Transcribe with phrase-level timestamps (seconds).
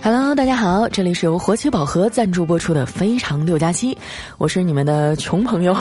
[0.00, 3.92] Hello，大家好，这里是由活期宝盒赞助播出的《非常六加七》，
[4.38, 5.74] 我是你们的穷朋友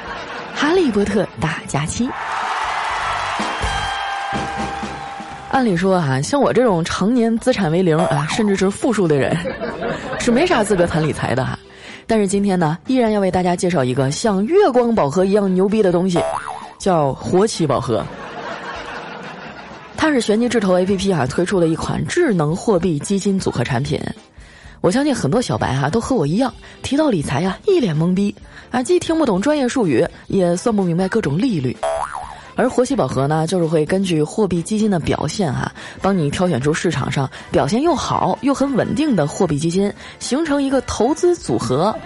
[0.54, 2.08] 哈利波特大假期。
[5.50, 9.34] 按理说啊，像我这种常年资产为零啊，甚至是负数的人，
[10.20, 11.58] 是没啥资格谈理财的哈。
[12.06, 16.20] 但是今天呢，依然要为大家介绍一个像月光宝盒一样牛逼的东西，
[16.78, 18.04] 叫活期宝盒。
[19.96, 24.00] 它是玄机智投 A P P 啊推出的一款智能货币基金组合产品，
[24.80, 26.52] 我相信很多小白哈都和我一样，
[26.82, 28.34] 提到理财呀一脸懵逼
[28.70, 31.76] 啊，既听不懂专业术语，也算不明白各种利率。
[32.54, 41.96] 而活期宝盒呢，就是会根据货币基金的表现哈，帮你挑选出市场上表现又好又很稳定的货币基金，形成一个投资组合，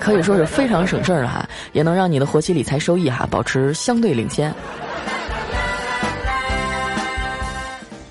[0.00, 4.52] 可以说是非常省事儿哈，也能让你的活期理财收益哈保持相对领先。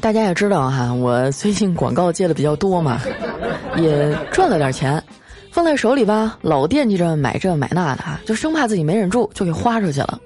[0.08, 3.02] 大家也知道哈，我最近广告接的比较多嘛，
[3.76, 5.04] 也赚了点钱，
[5.52, 10.18] 放在手里吧，老惦记着买这买那的啊，就生怕自己没忍住就给花出去了。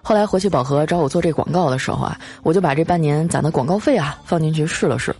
[0.00, 5.14] 后来活期宝盒找我做这广告的时候啊，我就把这半年攒的广告费啊放进去试了试，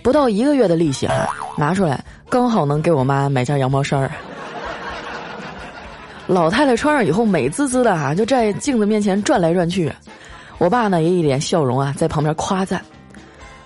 [0.00, 4.12] 不到一个月的利息哈，拿出来刚好能给我妈买件羊毛衫儿。
[6.28, 9.92] 老太太穿上以后美滋滋的哈，就在镜子面前转来转去，
[10.58, 12.80] 我爸呢也一脸笑容啊，在旁边夸赞。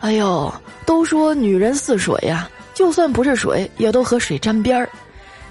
[0.00, 0.52] 哎呦，
[0.86, 4.88] 都说女人似水呀，就算不是水，也都和水沾边儿。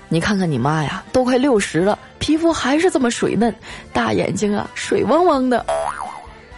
[0.10, 3.54] 你看看你妈呀，都快六十了，皮肤还是这么水嫩，
[3.92, 5.66] 大眼睛啊，水汪汪的。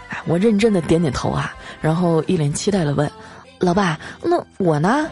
[0.10, 3.10] 哎，我认真的点点头啊，然后一脸期待的问
[3.60, 5.10] ：“老爸，那我呢？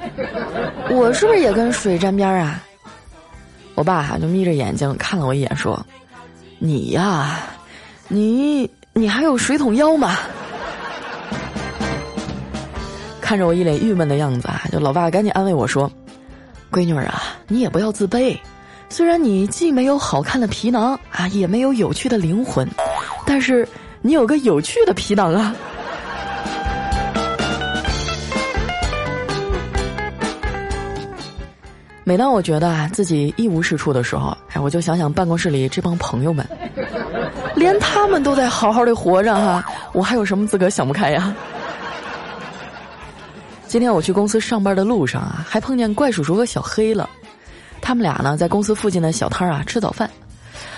[0.91, 2.63] 我是不是也跟水沾边儿啊？”
[3.73, 5.83] 我爸哈就眯着眼睛看了我一眼，说
[6.59, 7.39] ：“你呀，
[8.07, 10.15] 你你还有水桶腰吗？”
[13.27, 15.91] 看着我一脸郁闷的样子啊，就老爸赶紧安慰我说
[16.71, 18.37] ：“闺女儿啊，你也不要自卑。
[18.87, 22.65] 虽然你既没有好看的皮囊啊，也没有有趣的灵魂，
[23.25, 23.67] 但是
[24.01, 25.53] 你有个有趣的皮囊啊。
[32.05, 36.47] ”每当我觉得啊自己一无是处的时候，哎，我就想想办公室里这帮朋友们，
[37.55, 41.35] 连他们都在好好的活着哈，我还有什么资格想不开呀？
[43.77, 47.07] 今天我去公司上班的路上啊，还碰见怪叔叔和小黑了。
[47.79, 50.09] 他们俩呢，在公司附近的小摊儿啊吃早饭。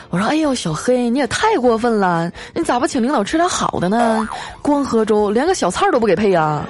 [0.10, 2.30] 我说：“哎呦，小黑，你也太过分了！
[2.54, 4.28] 你咋不请领导吃点好的呢？
[4.62, 6.62] 光喝粥，连个小菜都不给配呀！”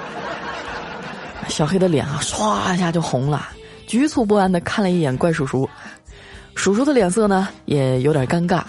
[1.48, 3.48] 小黑的脸啊，唰一下就红了，
[3.88, 5.68] 局促不安的看了一眼怪叔叔。
[6.54, 8.62] 叔叔的脸色呢，也有点尴尬，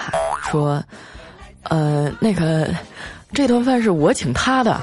[0.50, 0.84] 说
[1.70, 2.70] ：“呃，那个，
[3.34, 4.82] 这顿饭是我请他的。”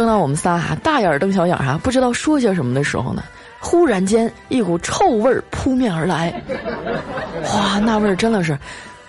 [0.00, 3.22] 正当我们仨哈大眼瞪小眼哈，不知道说些什么的时候呢，
[3.58, 6.32] 忽然间一股臭味儿扑面而来，
[7.52, 8.58] 哇，那味儿真的是，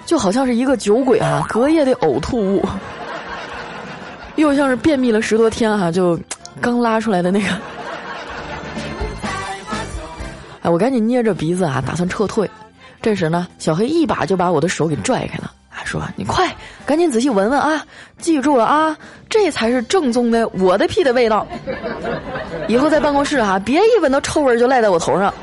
[0.05, 2.67] 就好像是一个酒鬼哈隔夜的呕吐物，
[4.35, 6.19] 又像是便秘了十多天哈就
[6.59, 7.47] 刚拉出来的那个。
[10.61, 12.51] 哎，我赶紧捏着鼻子啊，打算撤退。
[13.01, 15.53] 这时呢，小黑一把就把我的手给拽开了。
[15.91, 17.85] 说你快，赶紧仔细闻闻啊！
[18.17, 18.95] 记住了啊，
[19.29, 21.45] 这才是正宗的我的屁的味道。
[22.69, 25.33] 以后在办公室啊，别一闻到臭味就赖在我头上。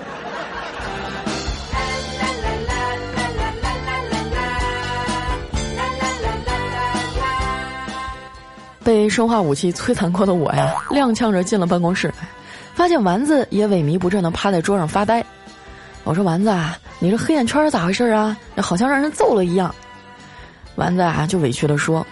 [8.82, 12.10] 被生化武器摧残过的我呀，踉跄着进了办公室，
[12.74, 15.22] 发现丸子也萎靡不振的趴在桌上发呆。
[16.04, 16.50] 我说丸子，
[17.00, 18.34] 你这黑眼圈咋回事啊？
[18.62, 19.74] 好像让人揍了一样。
[20.78, 22.06] 丸子啊，就委屈的说：“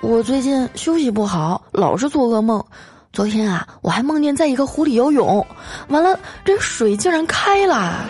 [0.00, 2.64] 我最近休息不好，老是做噩梦。
[3.12, 5.46] 昨天啊，我还梦见在一个湖里游泳，
[5.88, 8.02] 完了这水竟然开了，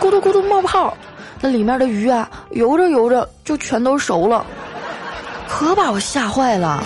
[0.00, 0.96] 咕嘟咕嘟冒泡，
[1.40, 4.46] 那里面的鱼啊，游着游着就全都熟了，
[5.48, 6.80] 可把我吓坏了。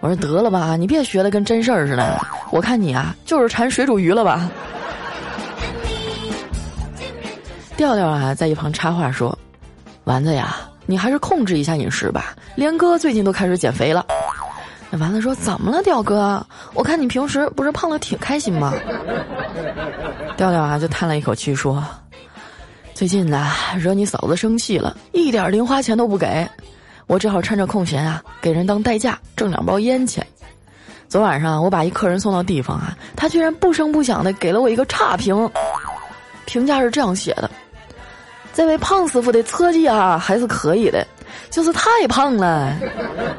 [0.00, 2.18] 我说得了吧，你别学的跟真事儿似的，
[2.50, 4.48] 我看你啊，就是馋水煮鱼了吧。”
[7.76, 9.38] 调调啊，在一旁插话说
[10.04, 10.56] ：“丸子呀。”
[10.86, 12.34] 你还是控制一下饮食吧。
[12.54, 14.04] 连哥最近都开始减肥了。
[14.90, 16.44] 那丸子说：“怎么了，吊哥？
[16.74, 18.74] 我看你平时不是胖的挺开心吗？”
[20.36, 21.82] 调调啊，就叹了一口气说
[22.92, 26.46] ：“最近呢，惹你嫂子生气了，一点零花钱都不给，
[27.06, 30.26] 我只好趁着空闲啊，给人当代驾挣两包烟钱。
[31.08, 35.50] 昨晚上我把一客人送到地方啊，他居然不声不响的给了我一个差评，
[36.44, 37.50] 评价是这样写的。”
[38.54, 41.06] 这位胖师傅的车技啊还是可以的
[41.48, 42.76] 就是太胖了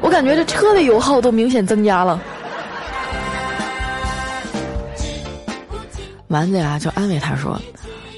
[0.00, 2.20] 我感觉这车的油耗都明显增加了。
[6.28, 7.60] 丸子呀就安慰他说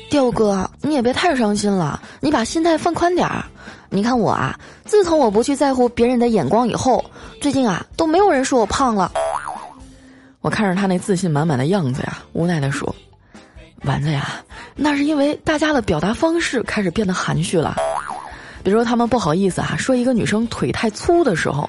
[0.09, 3.45] 调哥你也别太伤心了你把心态放宽点儿。
[3.91, 7.05] 你看我啊自从我不去在乎别人的眼光以后
[7.41, 9.13] 最近啊都没有人说我胖了。
[10.41, 12.95] 我看着他那自信满满的样子呀无奈地说
[13.83, 14.43] 丸子呀
[14.77, 17.77] 那是因为大家的表达方式开始变得含蓄了。
[18.63, 21.69] 比如说他们不好意思啊说一个女生腿太粗的时候，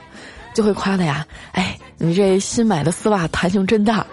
[0.53, 4.05] 就会夸她呀，哎，你这新买的丝袜弹性真大。”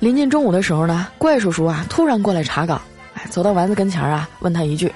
[0.00, 2.80] 临近中午的时候呢，怪叔叔啊突然过来查岗，
[3.14, 4.92] 哎，走到丸子跟前啊，问他一句：“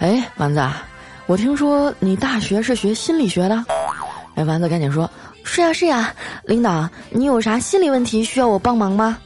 [0.00, 0.84] 哎，丸子，啊
[1.26, 3.64] 我听说你大学是学心理学的？”
[4.34, 5.08] 哎，丸子赶紧说
[5.44, 9.18] ：“是呀是呀，领导，你有啥心理问题需要我帮忙吗？”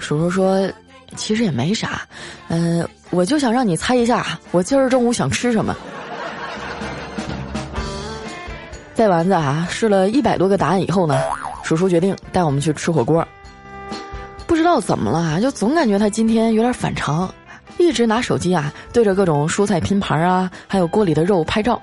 [0.00, 0.70] 叔叔说
[1.16, 2.02] ：“其实也没啥，
[2.48, 5.74] 嗯，我就想让你猜一下，我今儿中午想吃什么。
[8.94, 11.18] ”带丸子啊试了一百多个答案以后呢，
[11.62, 13.26] 叔叔决定带我们去吃火锅。
[14.46, 17.32] 不知道怎么了，就总感觉他今天有点反常，
[17.76, 21.80] 一直拿手机啊对着各种蔬菜拼盘啊，还有锅里的肉拍照，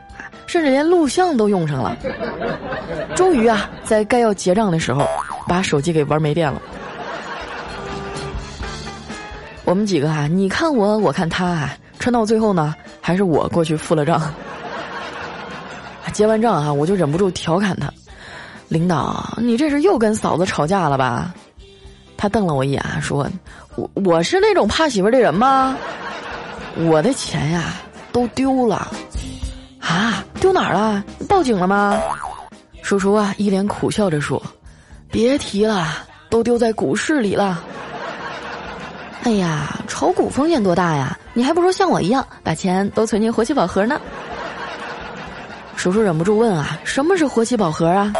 [0.51, 1.95] 甚至连录像都用上了。
[3.15, 5.07] 终于啊，在该要结账的时候，
[5.47, 6.61] 把手机给玩没电了。
[9.63, 14.21] 我们几个啊，你看我，我看他，啊，撑到最后呢，还是我过去付了账。
[16.11, 17.89] 结完账啊，我就忍不住调侃他
[18.67, 21.33] ：“领导，你这是又跟嫂子吵架了吧？”
[22.17, 23.25] 他瞪了我一眼，说
[23.77, 25.77] ：“我我是那种怕媳妇的人吗？
[26.75, 27.75] 我的钱呀
[28.11, 28.91] 都丢了，
[29.81, 31.03] 啊，丢哪儿了？
[31.27, 31.99] 报警了吗？”
[32.81, 34.41] 叔叔啊，一脸苦笑着说
[35.11, 35.87] ：“别提了，
[36.29, 37.63] 都丢在股市里了。”
[39.23, 41.17] 哎呀，炒股风险多大呀？
[41.33, 43.99] 你还不如像我一样，把钱都存进活期宝盒呢。
[45.75, 48.13] 叔叔忍不住问啊：“什么是活期宝盒啊？”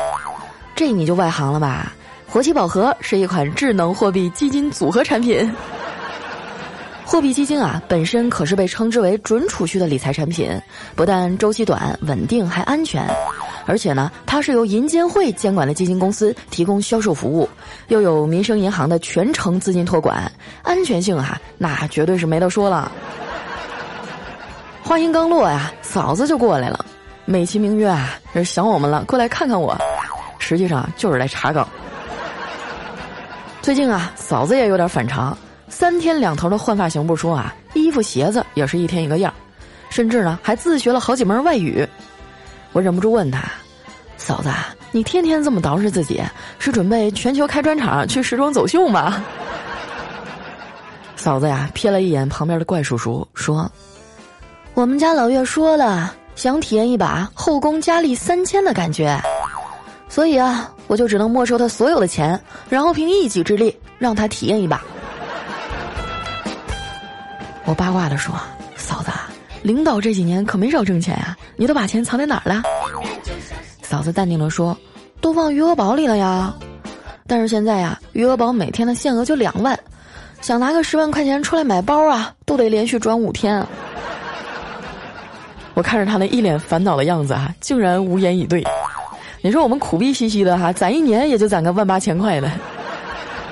[0.76, 1.92] 这你就外行了吧？
[2.28, 5.54] 活期宝盒是一款智能货币基金组合产品。
[7.12, 10.50] 货币基金啊，本身可是被称之为准储蓄的理财产品，
[10.96, 13.06] 不但周期短、稳定，还安全。
[13.66, 17.50] 而且呢，它是由银监会监管的基金公司提供销售服务，
[17.90, 20.32] 又有民生银行的全程资金托管，
[20.62, 22.90] 安全性啊，那绝对是没得说了。
[24.82, 26.86] 话音刚落呀，嫂子就过来了，
[27.26, 29.78] 美其名曰啊，是想我们了，过来看看我，
[30.40, 31.68] 实际上就是来查岗。
[33.62, 35.38] 最近啊，嫂子也有点反常，
[35.82, 39.34] 三天两头的换发型不说啊，衣服鞋子也是一天一个样，
[39.90, 41.84] 甚至呢还自学了好几门外语。
[42.72, 43.46] 我忍不住问他
[44.16, 44.52] ：“嫂子，
[44.92, 46.22] 你天天这么捯饬自己，
[46.60, 49.26] 是准备全球开专场去时装走秀吗？”
[51.18, 53.68] 嫂子呀，瞥了一眼旁边的怪叔叔，说
[54.76, 59.20] ：“我们家老岳说了，想体验一把后宫佳丽三千的感觉。”
[60.08, 62.40] 所以啊，我就只能没收他所有的钱，
[62.70, 64.80] 然后凭一己之力让他体验一把。
[67.66, 68.34] 我八卦的说
[68.76, 69.12] ：“嫂子，
[69.62, 72.64] 领导这几年可没少挣钱呀，你都把钱藏在哪儿了？”
[73.82, 74.76] 嫂子淡定的说
[75.22, 76.54] ：“都放余额宝里了呀。
[77.28, 79.78] 但是现在呀，余额宝每天的限额就两万，
[80.42, 83.66] 想拿个十万块钱出来买包啊，都得连续转五天。”
[85.74, 88.66] 我看着他那一脸烦恼的样子啊，竟然无言以对。
[89.42, 92.52] 你说我们苦逼兮兮的哈，攒一年也就攒个万八千块的，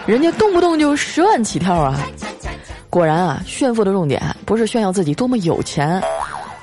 [0.05, 1.97] 人家动不动就十万起跳啊！
[2.89, 6.01] 果然啊，炫富的重点不是炫耀自己多么有钱，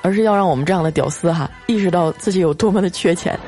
[0.02, 3.38] 而是要让我们这样的屌丝哈意识到自己有多么的缺钱。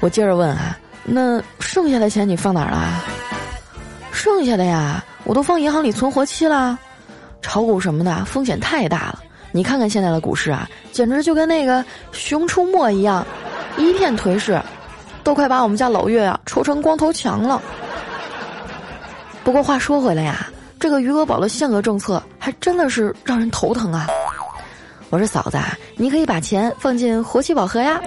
[0.00, 3.04] 我接着问啊，那剩下的钱你放哪儿了？
[4.10, 6.76] 剩下的呀，我都放银行里存活期了，
[7.40, 9.22] 炒股什么的风险太大了。
[9.52, 11.80] 你看看现在的股市啊，简直就跟那个
[12.10, 13.24] 《熊出没》一样，
[13.76, 14.60] 一片颓势，
[15.22, 17.62] 都快把我们家老岳啊抽成光头强了。
[19.48, 20.46] 不过话说回来呀，
[20.78, 24.06] 这个余额宝的限额政策还真的是让人头疼啊。
[25.08, 25.56] 我说嫂子，
[25.96, 27.98] 你可以把钱放进活期宝盒呀。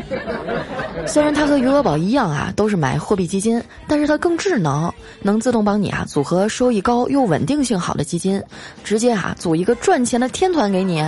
[1.07, 4.93] 虽然它和余额宝一样啊，都是买货币基金，但是它更智能，
[5.23, 8.39] 能自动帮你啊组合收益高又稳定性好的基金，
[8.83, 11.03] 直接啊组一个赚钱的天团给你。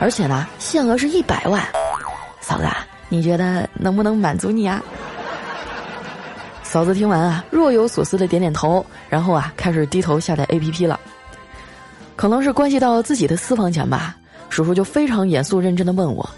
[0.00, 1.62] 而且呢，限额是一百万。
[2.40, 2.64] 嫂子，
[3.08, 4.82] 你觉得能不能满足你啊？
[6.76, 11.00] 嫂子听完啊，若有所思的点点头，然后啊开始低头下载 APP 了。
[12.16, 14.14] 可能是关系到自己的私房钱吧。
[14.50, 16.28] 叔叔就非常严肃认真的问我：“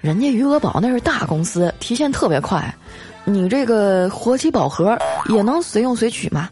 [0.00, 2.74] 人家余额宝那是大公司，提现特别快，
[3.26, 4.96] 你这个活期宝盒
[5.28, 6.48] 也能随用随取吗？”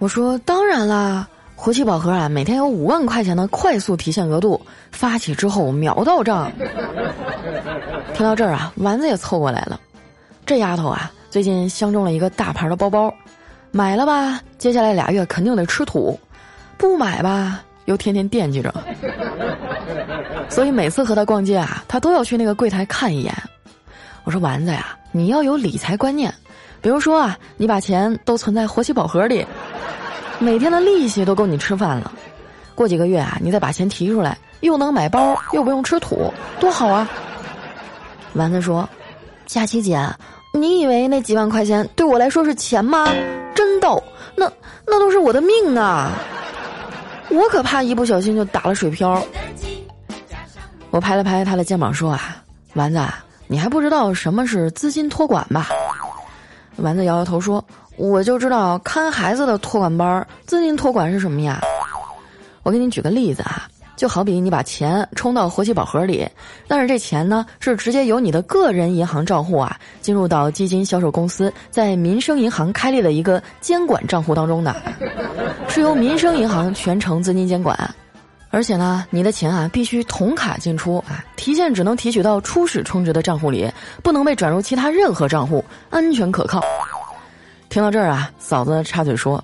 [0.00, 4.58] 我说：“当然啦，活期宝盒啊，每天有五万块钱的快速提现额度，
[4.90, 6.50] 发起之后秒到账。
[8.14, 9.78] 听到这儿啊，丸子也凑过来了。
[10.46, 13.12] 这丫头啊，最近相中了一个大牌的包包，
[13.70, 16.18] 买了吧，接下来俩月肯定得吃土；
[16.78, 18.72] 不买吧，又天天惦记着。
[20.48, 23.34] 所以每次和他逛街啊，他都要去那个柜台看一眼。
[24.24, 26.32] 我说丸子呀，你要有理财观念，
[26.80, 29.46] 比如说啊，你把钱都存在活期宝盒里。
[30.38, 32.10] 每天的利息都够你吃饭了，
[32.74, 37.06] 过几个月啊，你再把钱提出来，又能买包，又不用吃土，多好啊！
[38.32, 38.88] 丸子说
[39.44, 40.00] ：“佳琪姐，
[40.56, 43.06] 你以为那几万块钱对我来说是钱吗？
[43.54, 44.02] 真逗，
[44.34, 44.50] 那
[44.86, 46.10] 那都是我的命啊！
[47.30, 49.22] 我可怕一不小心就打了水漂。”
[50.90, 52.42] 我拍了拍他的肩膀说：“啊，
[52.74, 53.00] 丸子，
[53.46, 55.68] 你还不知道什么是资金托管吧？”
[56.76, 57.64] 丸子摇摇头说。
[57.98, 61.62] 我就知道看孩子的托管班，资金托管是什么呀？
[62.62, 63.66] 我给你举个例子啊，
[63.96, 66.28] 就好比你把钱充到活期宝盒里，
[66.68, 74.76] 但是这钱呢是直接由你的个人银行账户啊进入到基金销售公司在民生银行开立的一个监管账户当中的，
[75.68, 77.76] 是由民生银行全程资金监管，
[78.50, 83.70] 而且呢，你的钱啊必须同卡进出啊，提现只能提取到初始充值的账户里，
[84.02, 86.62] 不能被转入其他任何账户，安全可靠。
[87.68, 89.42] 听到这儿啊，嫂子插嘴说：“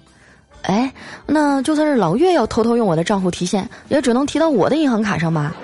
[0.62, 0.92] 哎，
[1.26, 5.54] 那就算是老岳要偷偷用我的账户提现，也只能提到我的银行卡上吧？”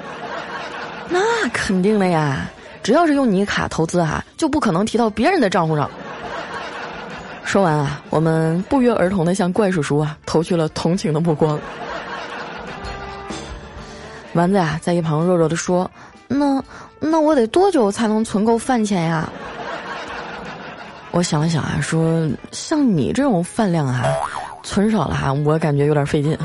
[1.08, 1.20] 那
[1.52, 2.50] 肯定的呀，
[2.82, 5.90] 只要是用你卡投资啊，就不可能提到别人的账户上。
[7.44, 11.58] 说完啊，我们不约而同的向怪叔叔啊投去了同情的目光。
[14.34, 15.90] 丸子啊，在一旁弱弱的说
[16.28, 16.62] ：“那
[17.00, 19.26] 那我得多久才能存够饭钱呀？”
[21.10, 24.04] 我想了想啊，说像你这种饭量啊，
[24.62, 26.36] 存少了哈，我感觉有点费劲。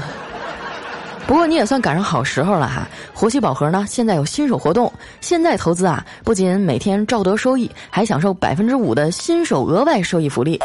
[1.25, 4.91] 不过你也算赶上好时候了哈，活期宝盒呢现在有新手活动，
[5.21, 10.59] 现在投资啊，不仅每天照得收益，还享受百分之五的新手额外收益福利。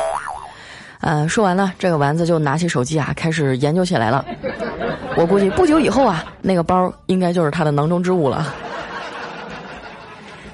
[1.00, 4.24] 呃，说完了，这个丸子就拿起手机啊，开始研究起来了。
[5.16, 8.52] 我估计不久以后啊，那个包应该就是他的囊中之物了。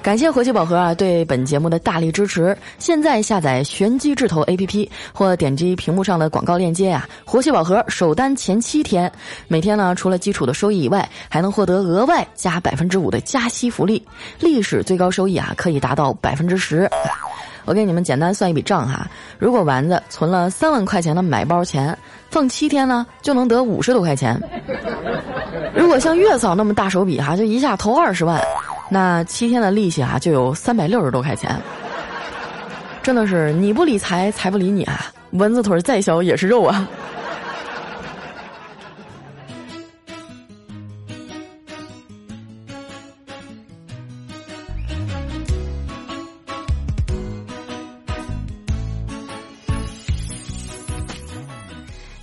[0.05, 2.55] 感谢活期宝盒啊对本节目的大力支持！
[2.77, 9.11] 现在下载玄机智投 APP 或点击屏幕上的广告链接啊，活期宝盒首单前七天，
[9.47, 14.05] 每天呢除了基础的收益以外，还能获得额外加百分之五的加息福利，
[14.39, 16.87] 历史最高收益啊可以达到百分之十。
[17.65, 19.07] 我给你们简单算一笔账哈，
[19.39, 21.97] 如果丸子存了三万块钱的买包钱，
[22.29, 24.39] 放七天呢就能得五十多块钱。
[25.73, 28.39] 如果像月嫂那么大手笔哈，就一下投二十万。
[28.87, 31.59] 那七天的利息啊，就有三百六十多块钱，
[33.01, 35.11] 真的是你不理财，财不理你啊！
[35.31, 36.87] 蚊子腿再小也是肉啊！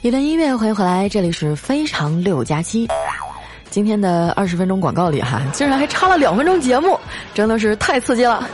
[0.01, 2.89] 一段音乐，欢迎回来，这里是非常六加七。
[3.73, 7.01] 今天的二十分钟广告里哈，竟然还插了两分钟节目，
[7.33, 8.47] 真的是太刺激了！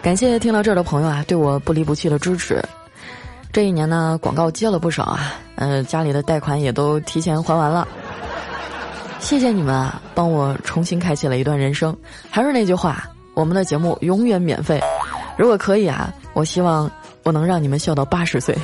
[0.00, 2.64] 感谢听到这儿的朋友啊，对我不离不弃的支持。
[3.52, 7.86] 这一年呢，广告接了不少啊，呃，家里的贷款也都提前还完了。
[9.18, 11.94] 谢谢你们啊，帮我重新开启了一段人生。
[12.30, 14.80] 还是那句话，我们的节目永远免费。
[15.36, 16.88] 如果可以啊，我希望
[17.24, 18.56] 我能让你们笑到八十岁。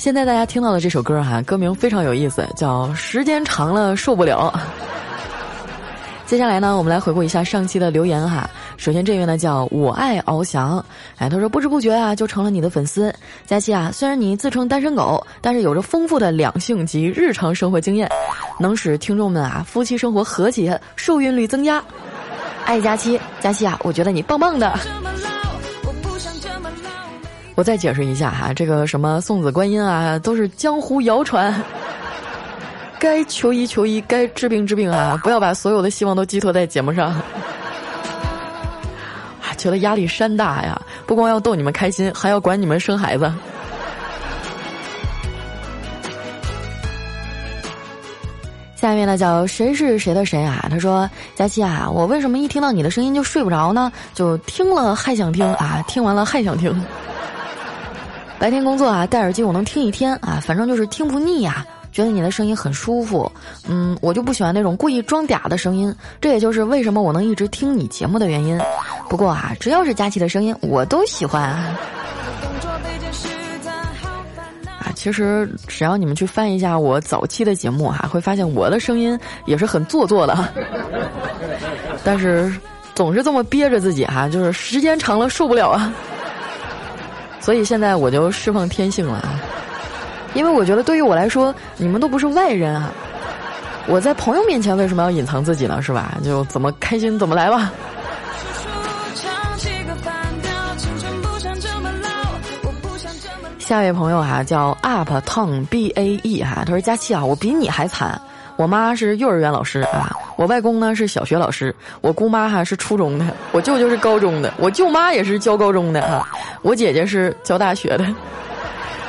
[0.00, 4.50] 现在大家听到的这首歌哈，歌名非常有意思，叫《时间长了受不了》。
[6.24, 8.48] 接下来呢，我们来回顾一下上期的留言哈。
[8.78, 10.82] 首先这位呢叫我爱翱翔，
[11.18, 13.14] 哎，他说不知不觉啊就成了你的粉丝。
[13.44, 18.08] 佳期啊，虽然你自称单身狗，但是有着丰富的两性及日常生活经验，
[18.58, 21.84] 能使听众们啊夫妻生活和谐，受孕率增加。
[22.64, 24.78] 爱佳期，佳期啊，我觉得你棒棒的。
[27.60, 31.54] 我再解释一下哈，这个什么送子观音啊，都是江湖谣传。
[32.98, 35.20] 该求医求医，该治病治病啊！
[35.22, 37.14] 不要把所有的希望都寄托在节目上。
[39.58, 40.80] 觉得压力山大呀！
[41.04, 43.30] 不光要逗你们开心，还要管你们生孩子。
[48.74, 50.66] 下面呢叫谁是谁的谁啊？
[50.70, 53.92] 他说：“佳期啊，我为什么一听到你的声音就睡不着呢？
[54.14, 56.74] 就听了还想听啊，听完了还想听。”
[58.40, 61.64] 白天工作啊，戴耳机我能听一天啊，反正就是听不腻呀。
[61.92, 63.30] 觉得你的声音很舒服，
[63.68, 65.94] 嗯，我就不喜欢那种故意装嗲的声音。
[66.20, 68.58] 这也就是为什么我能一直听你节目的原因。
[69.10, 71.42] 不过啊，只要是佳琪的声音，我都喜欢。
[71.42, 71.76] 啊
[74.94, 80.48] 其实只要你们去翻一下我早期的节目哈，会发现我的声音也是很做作的。
[82.04, 82.52] 但是
[82.94, 85.92] 总是这么憋着自己哈，就是时间长了受不了啊。
[87.40, 89.40] 所以现在我就释放天性了啊，
[90.34, 92.92] 因为我觉得对于我来说，你们都不是外人啊。
[93.86, 95.82] 我在朋友面前为什么要隐藏自己呢？
[95.82, 96.16] 是吧？
[96.22, 97.72] 就怎么开心怎么来吧。
[103.58, 108.20] 下一位朋友哈叫 Up Tong B A E 哈，他说佳期啊，我比你还惨。
[108.56, 116.28] 我妈是幼儿园老师啊，我外公呢是小学老师，我姑妈哈是初中的，我舅舅是高中的，我舅妈也是教高中的啊，
[116.62, 118.06] 我姐姐是教大学的，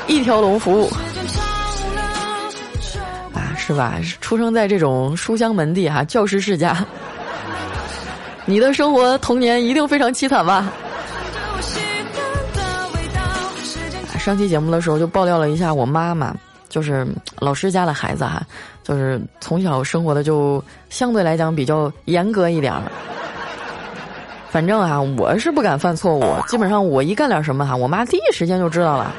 [0.08, 0.90] 一条龙服务
[3.34, 4.00] 啊，是吧？
[4.22, 6.86] 出生在这种书香门第哈，教师世家，
[8.46, 10.72] 你的生活童年一定非常凄惨吧？
[14.18, 16.34] 上期节目的时候就爆料了一下，我妈妈
[16.70, 17.08] 就是
[17.40, 18.42] 老师家的孩子哈，
[18.84, 22.84] 就是从小生活的就相对来讲比较严格一点儿。
[24.52, 29.10] 反正啊，我是不敢犯错误，基本上我一干点什么哈，我妈第一时间就知道了。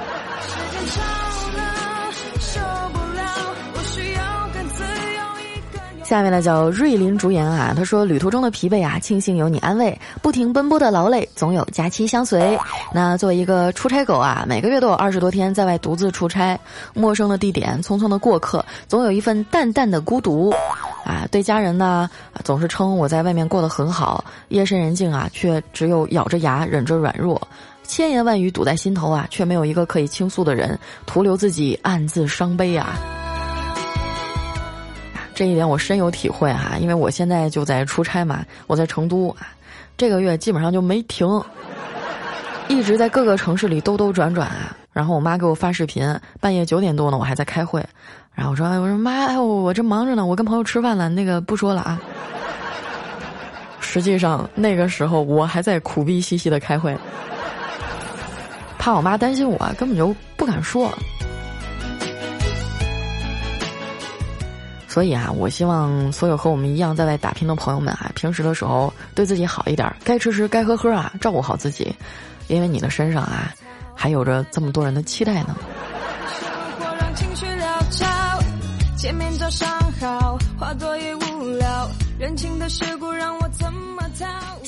[6.12, 12.54] 下面呢叫瑞林竹言啊，他说旅途中的疲惫啊，庆幸有你安慰；不停奔波的劳累，总有假期相随。
[12.92, 16.60] 那作为一个出差狗啊，每个月都有二十多天在外独自出差，
[16.92, 20.52] 陌生的地点，匆匆的过客，总有一份淡淡的孤独。
[21.06, 22.10] 啊，对家人呢，
[22.44, 27.40] 总是称我在外面过得很好，夜深人静啊，却只有咬着牙忍着软弱，
[27.84, 33.00] 千言万语堵在心头啊，却没有一个可以倾诉的人，徒留自己暗自伤悲啊。
[35.42, 39.50] 这一点我深有体会哈，因为我现在就在出差嘛，我在成都啊，
[39.96, 41.26] 这个月基本上就没停，
[42.68, 44.76] 一直在各个城市里兜兜转转啊。
[44.92, 47.84] 然后我妈给我发视频，半夜九点多呢，我还在开会，
[48.32, 52.00] 然后我说：“我说妈，哎，我我这忙着呢，我跟朋友吃饭了，那个不说了啊。”
[53.80, 56.96] 实际上那个时候我还在苦逼兮兮的开会，
[58.78, 60.88] 怕我妈担心我，根本就不敢说。
[64.92, 71.96] 所以啊，我希望所有和我们一样在外打拼的朋友们啊，平时的时候对自己好一点，该吃吃，该喝喝啊，照顾好自己，
[72.46, 73.54] 因为你的身上啊，
[73.94, 75.56] 还有着这么多人的期待呢。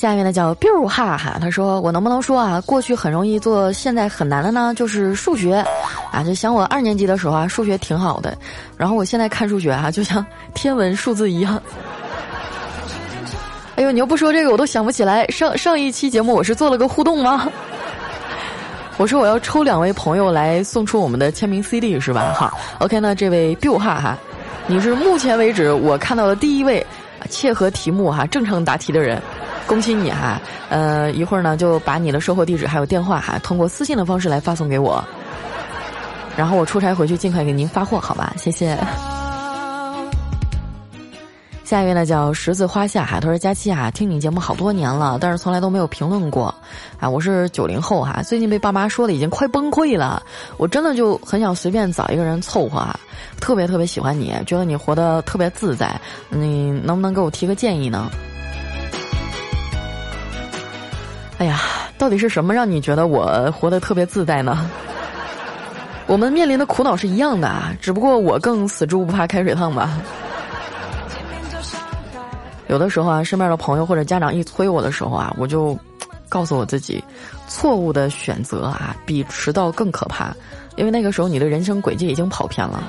[0.04, 5.64] 下面的叫 biu 哈哈，他说我能不能说啊，过去很容易做，现在很难的呢，就是数学，
[6.12, 8.36] 啊，就想我二年级的时候啊，数学挺好的，
[8.76, 11.58] 然后我现在看数学啊，就像天文数字一样。
[13.76, 17.48] 哎呦，你要不说这个，我都想不起来上上一期节目我是做了个互动吗？
[18.98, 22.34] 我说我要抽两位朋友来送出我们的签名 CD 是吧？
[22.36, 24.18] 哈，OK，那这位 biu 哈哈，
[24.66, 26.86] 你是目前为止我看到的第一位。
[27.30, 29.18] 切合题目哈，正常答题的人，
[29.66, 30.40] 恭喜你哈！
[30.68, 35.02] 呃，一会儿呢就把你的售货地址还有电话哈，通过私信的方式来发送给我，
[36.36, 38.34] 然后我出差回去尽快给您发货，好吧？
[38.36, 38.78] 谢谢。
[41.64, 46.54] 下一位呢叫十字花下哈，他说佳期啊，听你节目好多年了，但是从来都没有评论过
[47.00, 47.08] 啊。
[47.08, 50.22] 我是九零后哈，最近被爸妈说的已经快崩溃了，
[50.58, 52.94] 我真的就很想随便找一个人凑合啊。
[53.40, 55.98] 特别特别喜欢你，觉得你活得特别自在，
[56.28, 58.10] 你能不能给我提个建议呢？
[61.38, 61.60] 哎呀，
[61.98, 64.70] 到底是什么让你觉得我活得特别自在呢？
[66.06, 69.98] 我们面临的苦恼是一样的，只不过我更死猪不怕开水烫吧。
[72.68, 75.78] 有的时候啊，身边的朋友或者家长一催我的时候啊，我就
[76.28, 77.02] 告诉我自己，
[77.46, 80.34] 错误的选择啊，比迟到更可怕，
[80.76, 82.82] 因为那个时候你的人生轨迹已经跑偏了，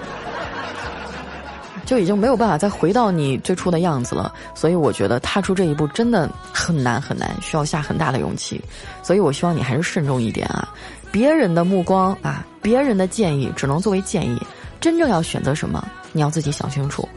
[1.85, 4.33] 就已经没有办法再回到你最初的样子了。
[4.53, 8.59] 所以我觉得踏出这一步真的很难很难，需要下很大的勇气。
[9.03, 10.67] 所以我希望你还是慎重一点啊，
[11.11, 14.37] 别人的目光啊，别人的建议只能作为建议，
[14.81, 17.07] 真正要选择什么，你要自己想清楚。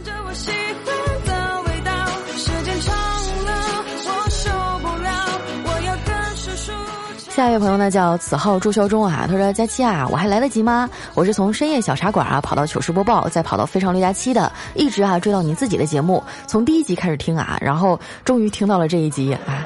[7.38, 10.90] 下一位朋友呢叫此号朱孝忠啊，他说：“佳期啊，我还来得及吗？
[11.14, 19.64] 我是从深夜小茶馆啊跑到糗事播报，再跑到非常六加七的，一直啊追到你自己的节目，从第一集开始听啊，然后终于听到了这一集啊，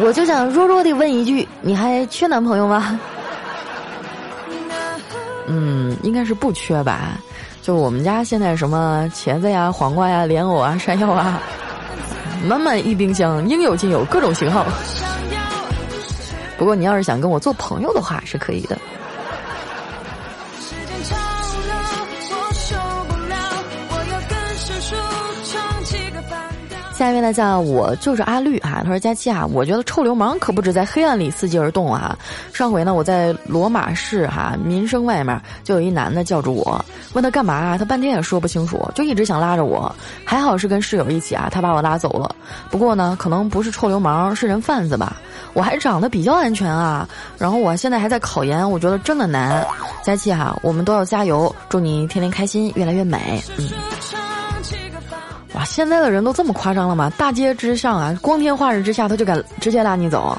[0.00, 2.98] 我就想弱弱的问一句，你还缺男朋友吗？
[5.46, 7.20] 嗯，应该是不缺吧，
[7.62, 11.40] 就我们家现在什么茄子呀、黄瓜呀、莲藕啊、山药啊，
[12.44, 14.66] 满满一冰箱，应有尽有，各种型号。”
[16.62, 18.78] 不过你要是想跟我做朋友的话，是可以的。
[27.02, 32.16] 下一位呢叫我就是阿绿哈，他说佳期啊，我觉得臭流氓可不止在黑暗里伺机而动啊。
[32.52, 39.92] 上回呢我在罗马市哈民生外面就有一男的叫住我，问他干嘛，他半天也说不清楚，就一直想拉着我。
[40.24, 42.36] 还好是跟室友一起啊，他把我拉走了。
[42.70, 45.16] 不过呢，可能不是臭流氓，是人贩子吧。
[45.54, 49.66] 我还长得比较安全啊，然后我现在还在考研，我觉得真的难。
[50.04, 53.42] 佳期哈，我们都要加油，祝你天天开心，越来越美。
[53.58, 53.68] 嗯。
[55.54, 57.10] 哇，现在的人都这么夸张了吗？
[57.18, 60.36] 大街之上啊，光天化日之下，他就敢直接拉你走，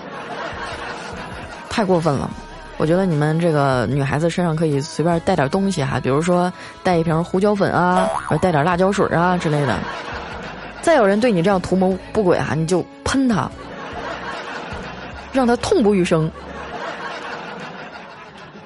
[1.70, 2.30] 太过分了！
[2.78, 8.10] 我觉得你们这个女孩子身上可以随便带点东西哈，比如说带一瓶胡椒粉啊，
[8.42, 9.78] 带点辣椒水啊之类的。
[10.82, 13.50] 再有人对你这样图谋不轨啊，你就喷他，
[15.32, 16.30] 让他痛不欲生。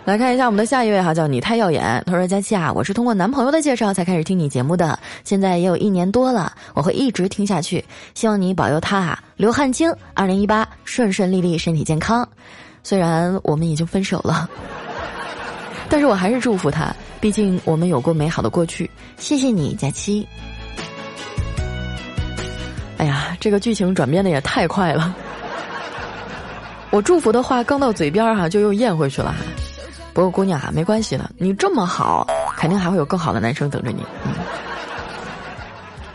[0.08, 2.02] 来看一下我们的下一位哈，叫你太耀眼。
[2.06, 7.84] 他说：“佳期啊，我是通过男朋友的介绍才开始听你节目的，现在也有一年多了，我会一直听下去。
[8.15, 12.26] 希望你保佑他啊，刘汉清，二零一八顺顺利利，身体健康。
[12.84, 14.50] 虽然我们已经分手了，
[15.91, 18.89] 但是我还是祝福他，毕竟我们有过美好的过去。
[19.17, 20.26] 谢谢你，佳期。
[22.96, 25.13] 哎呀，这个剧情转变的也太快了，
[26.91, 29.36] 我祝福的话刚到嘴边儿哈，就又咽回去了。”
[30.18, 32.26] 不过姑娘啊，没关系的，你这么好，
[32.58, 34.04] 肯定还会有更好的男生等着你。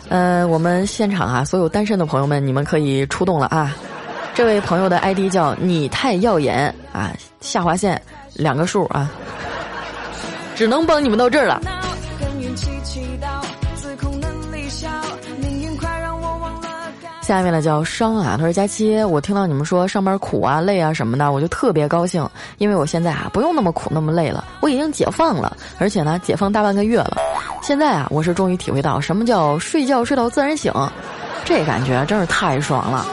[0.08, 3.76] 呃，我们现场啊，所有单身的朋友们，你们可以出动了啊！
[4.34, 8.02] 这位朋友的 ID 叫你太耀眼啊，下划线
[8.34, 9.08] 两个数啊，
[10.56, 11.62] 只能帮你们到这儿了。
[17.22, 27.16] 下面呢叫伤啊，他说佳期，我听到你们说上班苦啊、累啊什么的，我就特别高兴，因为我现在啊不用那么苦那么累了，我已经解放了，而且呢解放大半个月了，
[27.62, 30.72] 现在啊我是终于体会到什么叫睡觉睡到自然醒，
[31.44, 33.06] 这感觉真是太爽了。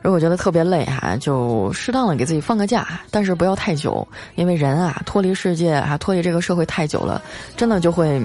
[0.00, 7.20] 如果觉得特别累哈，就适当的给自己放个假，但是不要太久，因为人啊脱离世界啊脱离这个社会太久了，
[7.54, 8.20] 真的就会。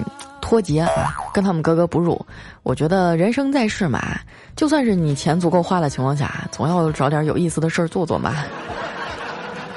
[0.48, 2.18] 脱节啊，跟他们格格不入。
[2.62, 4.18] 我觉得人生在世嘛，
[4.56, 8.34] 就算是你钱足够花的情况下，总要找点有意思的事儿做做嘛。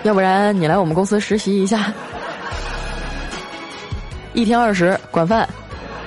[0.03, 1.91] 要不然你来我们公司实习一下，
[4.31, 5.45] 一天二十管饭，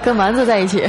[0.02, 0.88] 跟丸子在一起。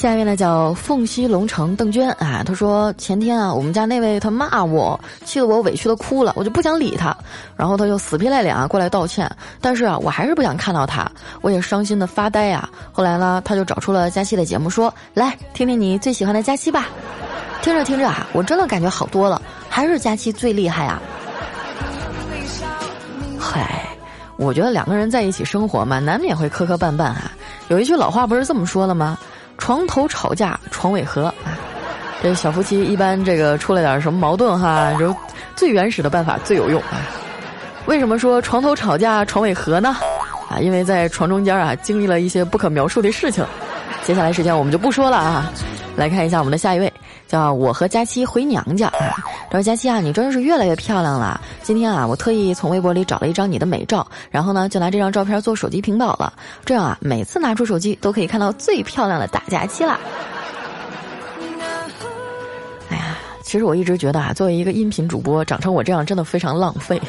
[0.00, 7.14] 下一位呢叫凤溪龙城邓娟啊，她说前天啊，我们家那位他骂我，气得我委屈的哭了，我就不想理他，
[7.54, 11.06] 然后他就死皮赖脸啊过来道歉，但是啊，我还是不想看到他，
[11.42, 12.66] 我也伤心的发呆啊。
[12.90, 16.88] 后来呢，他就找出了佳期的节目，说来听听你最喜欢的佳期吧。
[17.60, 20.98] 听着听着啊，我真的感觉好多了，还是佳期最厉害啊。
[23.38, 23.86] 嗨，
[24.38, 27.32] 我觉得两个人在一起生活嘛，难免会磕磕绊绊啊。
[27.68, 29.18] 有一句老话不是这么说的吗？
[29.60, 31.54] 床头吵架床尾和啊，
[32.20, 35.14] 这小夫妻一般这个出了点什么矛盾哈，就
[35.54, 36.98] 最原始的办法最有用啊。
[37.86, 39.96] 为什么说床头吵架床尾和呢？
[40.48, 43.44] 啊，因为在床中间啊经历了一些不可描述的事情。
[44.02, 45.52] 接下来时间我们就不说了啊，
[45.94, 46.92] 来看一下我们的下一位。
[47.30, 49.14] 叫我和佳期回娘家啊！
[49.48, 51.40] 他说佳期啊，你真是越来越漂亮了。
[51.62, 56.32] 今天啊，我特意从微博里找了一张你的美照，然后呢，就拿这张照片做手机屏保了。
[56.64, 60.00] 这样啊，每次拿出手机都可以看到最漂亮的大佳期啦。
[62.88, 67.00] 哎呀，其实我一直觉得啊，作为一个音频主播，长成我这样真的非常浪费。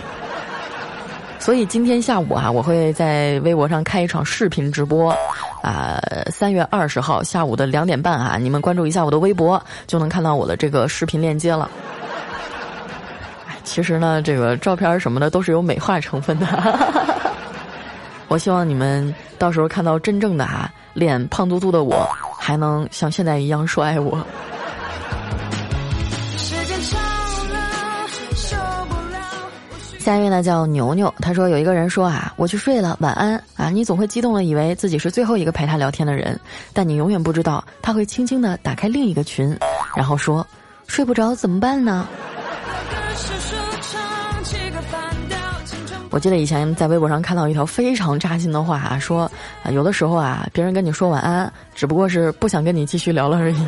[1.41, 5.11] 所以今天下午啊，我会在微博上开一场视频直播。
[5.63, 5.99] 啊，
[6.31, 11.69] 三月二十号下午的两点半啊，你们关注一下我的微博，就能看到我的这个视频链接了。
[13.63, 16.47] 其实呢，这个照片什么的都是有美化成分的。
[18.27, 22.07] 我希望你们到时候看到真正的啊，脸胖嘟嘟的我，
[22.39, 24.23] 还能像现在一样说爱我。
[30.01, 33.69] 下一位呢叫牛牛，他说有一个人说啊，我去睡了，晚安啊！
[33.69, 36.37] 你总会激动的以为自己是最后一个陪他聊天的人，
[36.73, 39.55] 但你永远不知道他会轻轻的打开另一个群，
[39.95, 40.45] 然后说
[40.87, 42.07] 睡不着怎么办呢？
[46.09, 49.31] 我记得以前在微博上看到一条非常扎心的话啊，说
[49.63, 53.67] 啊有的时候啊，别人跟你说晚安，只不过是不想跟你继续聊了而已。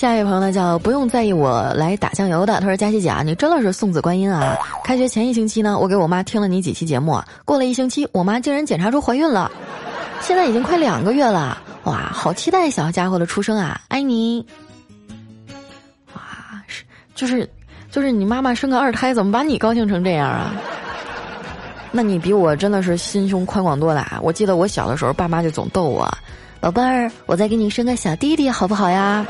[0.00, 4.56] 下一位朋友呢叫不用在意我来打酱油的，他说佳琪姐啊，你真的是送子观音啊！
[4.82, 9.52] 开学前一星期呢，我给我妈听了你几期节目，过了一星期，我妈竟然检查出怀孕了，
[10.22, 13.78] 现在已经快两个月了，哇，好期待小家伙的出生啊！
[13.88, 14.42] 爱你。
[16.14, 16.22] 哇，
[16.66, 16.82] 是
[17.14, 17.46] 就是，
[17.90, 20.54] 就是你妈妈生个二胎，怎么把你高兴成这样啊？
[21.92, 24.18] 那你比我真的是心胸宽广多了。
[24.22, 26.10] 我记得我小的时候，爸妈就总逗我
[26.58, 29.26] ：“宝贝儿，我再给你生个小弟弟好不好呀？”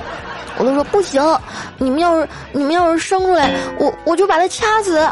[0.58, 1.22] 我都说不行，
[1.78, 5.08] 你们要是你们要是生出来，我我就把他掐死。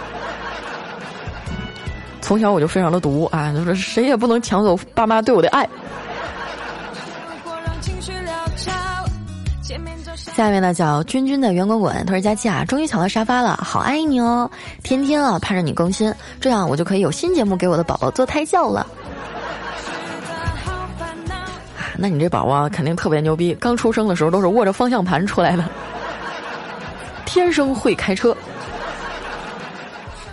[2.20, 5.66] 从小我就非常的毒啊，就是谁也不能抢走爸妈对我的爱。
[10.35, 14.48] 下面呢叫君君的圆滚滚，他说佳琪啊，终于抢到沙发了，好爱你哦，
[14.83, 18.87] 天天啊盼着你更新，这样我就可以有新节目给我的宝宝做胎教了。
[22.00, 25.64] 那你这宝宝肯定特别牛逼，刚出生的时候都是握着方向盘出来的，
[27.26, 28.37] 天生会开车。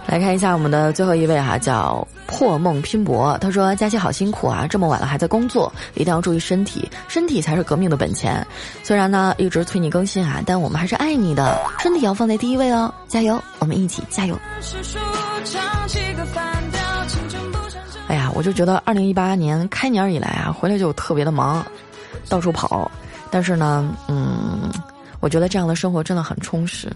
[0.06, 3.36] 来看一下我们的最后一位哈，叫破梦拼搏。
[3.42, 8.46] 他说：“佳期好辛苦啊，这么晚了还在工作，一定要注意身体，身体才是革命的本钱。
[8.84, 14.40] 虽然呢一直催你更新啊，但我们还是爱你的，身体要放在第一位哦，加油，我们一起加油。”
[18.08, 21.66] 哎呀，我就觉得二零一八年开年以来啊，回来就特别的忙，
[22.30, 22.90] 到处跑。
[23.32, 24.72] 但是呢，嗯，
[25.20, 26.92] 我觉得这样的生活真的很充实。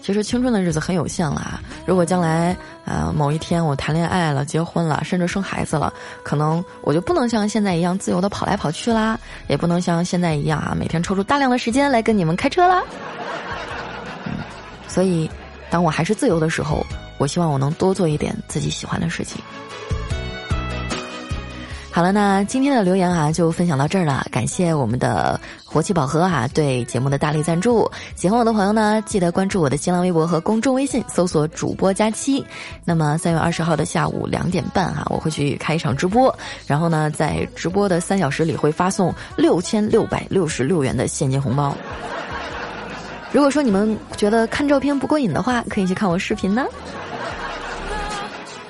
[0.00, 1.60] 其实青春的日子很有限了啊！
[1.86, 5.92] 如果将来啊某一天我谈恋爱了、结婚了，甚至生孩子了，
[6.24, 12.82] 可能我就不能像现在一样自由的跑来跑去啦，也不能像现在一样啊每天抽出大量的时间来跟你们开车啦。
[14.24, 14.32] 嗯，
[14.88, 15.30] 所以
[15.70, 16.84] 当我还是自由的时候，
[17.18, 19.40] 我希望我能多做一点自己喜欢的事情。
[21.94, 24.26] 好了，那今天的留言啊就分享到这儿了。
[24.30, 27.88] 感谢我们的活气宝盒啊对节目的大力赞助。
[28.16, 32.42] 喜欢我的朋友呢，记得关注我的新浪微博和公众微信，搜索主播佳期。
[32.86, 36.34] 那么三月二十号的下午两点半哈，我会去开一场直播，
[36.66, 41.76] 然后呢，在直播的三小时里会发送六千六百六十六元的现金红包。
[43.32, 46.64] 如果说你们觉得看照片不过瘾的话，可以去看我视频呢。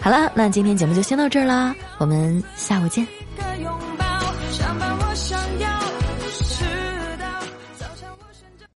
[0.03, 3.07] 好了，那今天节目就先到这儿啦，我们下午见。